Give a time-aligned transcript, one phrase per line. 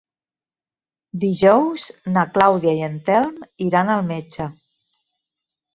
[1.25, 1.85] Dijous
[2.17, 4.51] na Clàudia i en Telm iran al metge.